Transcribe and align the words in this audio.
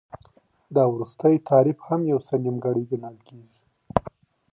دا 0.75 0.83
وروستی 0.93 1.35
تعریف 1.49 1.79
هم 1.87 2.01
یو 2.11 2.19
څه 2.27 2.33
نیمګړی 2.43 2.83
ګڼل 2.91 3.15
کیږي. 3.27 3.59